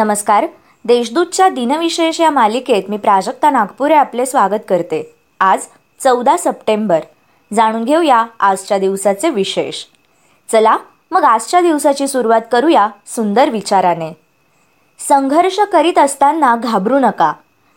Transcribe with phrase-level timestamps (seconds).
[0.00, 0.46] नमस्कार.
[0.84, 5.14] देशदूतच्या दिनविशेष या मालिकेत मी प्राजक्ता नागपुरे आपले स्वागत करते.
[5.40, 5.60] आज
[6.00, 7.00] चौदा सप्टेंबर.
[7.52, 9.84] जाणून घेऊया आजच्या दिवसाचे विशेष.
[10.52, 10.76] चला
[11.10, 14.12] मग आजच्या दिवसाची सुरुवात करूया सुंदर विचाराने.
[15.08, 17.32] संघर्ष करीत असताना घाबरू नका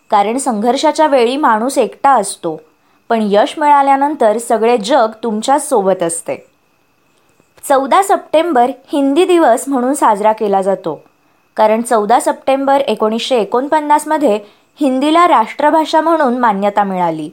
[0.10, 2.62] कारण संघर्षाच्या वेळी माणूस एकटा असतो
[3.10, 6.48] पण यश मिळाल्यानंतर सगळे जग तुमच्याच सोबत असते.
[7.70, 11.04] चौदा सप्टेंबर हिंदी दिवस म्हणून साजरा केला जातो.
[11.56, 14.40] कारण चौदा सप्टेंबर एकोणीसशे एकोणपन्नासमध्ये
[14.80, 17.30] हिंदीला राष्ट्रभाषा म्हणून मान्यता मिळाली.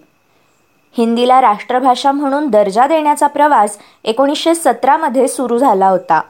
[0.99, 6.21] हिंदीला राष्ट्रभाषा म्हणून दर्जा देण्याचा प्रवास एकोणीसशे सतरामध्ये सुरू झाला होता.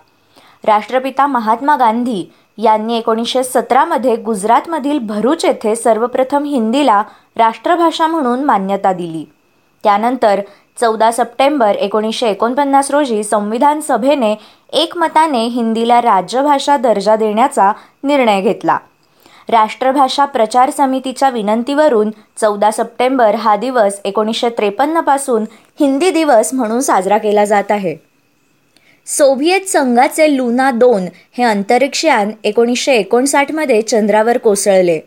[0.65, 7.03] राष्ट्रपिता महात्मा गांधी यांनी एकोणीसशे सतरामध्ये गुजरातमधील भरूच येथे सर्वप्रथम हिंदीला
[7.37, 9.25] राष्ट्रभाषा म्हणून मान्यता दिली.
[9.85, 10.41] त्यानंतर
[10.81, 14.35] चौदा सप्टेंबर एकोणीसशे एकोणपन्नास रोजी संविधान सभेने
[14.73, 17.73] एकमताने हिंदीला राज्यभाषा दर्जा देण्याचा
[18.05, 18.79] निर्णय घेतला.
[19.49, 25.45] राष्ट्रभाषा प्रचार समितीच्या विनंतीवरून चौदा सप्टेंबर हा दिवस एकोणीसशे त्रेपन्नपासून
[25.81, 27.97] हिंदी दिवस म्हणून साजरा केला जात आहे.
[29.07, 35.01] सोव्हिएत संघाचे लुना दोन हे अंतरिक्षयान एकोणीसशे एकोणसाठमध्ये चंद्रावर कोसळले.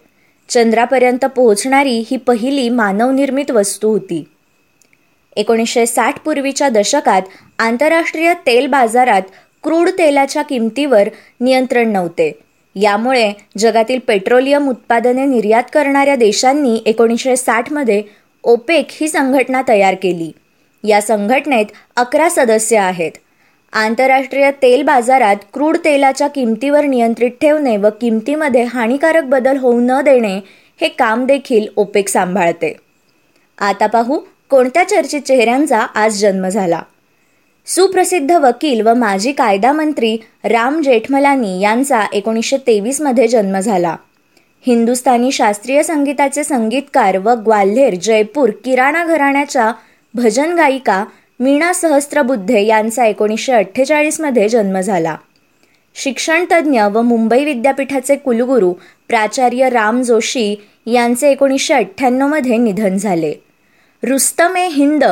[0.49, 4.23] चंद्रापर्यंत पोहोचणारी ही पहिली मानवनिर्मित वस्तू होती.
[5.35, 7.21] एकोणीसशे साठ पूर्वीच्या दशकात
[7.59, 9.21] आंतरराष्ट्रीय तेल बाजारात
[9.63, 11.09] क्रूड तेलाच्या किमतीवर
[11.41, 12.31] नियंत्रण नव्हते.
[12.75, 18.03] यामुळे जगातील पेट्रोलियम उत्पादने निर्यात करणाऱ्या देशांनी एकोणीसशे साठमध्ये
[18.43, 20.31] ओपेक ही संघटना तयार केली.
[20.83, 23.11] या संघटनेत अकरा सदस्य आहेत.
[23.73, 30.39] आंतरराष्ट्रीय तेल बाजारात क्रूड तेलाच्या किमतीवर नियंत्रित ठेवणे व किमतीमध्ये हानिकारक बदल होऊ न देणे
[30.81, 32.75] हे काम देखील ओपेक सांभाळते.
[33.57, 34.19] आता पाहू
[34.53, 36.81] कोणत्या चर्चित चेहऱ्यांचा आज जन्म झाला?
[37.65, 43.95] सुप्रसिद्ध वकील व माजी कायदा मंत्री राम जेठमलानी यांचा एकोणीसशे तेवीसमध्ये जन्म झाला.
[44.67, 49.71] हिंदुस्थानी शास्त्रीय संगीताचे संगीतकार व ग्वाल्हेर जयपूर किराणा घराण्याच्या
[50.13, 51.05] भजन गायिका
[51.39, 55.15] मीणा सहस्त्रबुद्धे यांचा एकोणीसशे अठ्ठेचाळीसमध्ये जन्म झाला.
[55.95, 58.73] शिक्षणतज्ज्ञ व मुंबई विद्यापीठाचे कुलगुरू
[59.07, 60.55] प्राचार्य राम जोशी
[60.87, 63.33] यांचे एकोणीसशे अठ्ठ्याण्णवमध्ये निधन झाले.
[64.09, 65.03] रुस्तम ए हिंद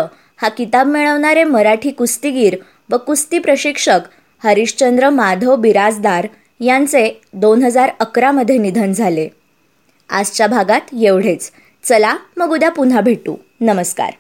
[0.41, 2.55] हा किताब मिळवणारे मराठी कुस्तीगीर
[2.89, 3.99] व कुस्ती प्रशिक्षक
[4.43, 6.27] हरिश्चंद्र माधव बिराजदार
[6.59, 9.29] यांचे दोन हजार अकरामध्ये निधन झाले.
[10.09, 11.51] आजच्या भागात एवढेच.
[11.83, 13.35] चला मग उद्या पुन्हा भेटू.
[13.61, 14.11] नमस्कार.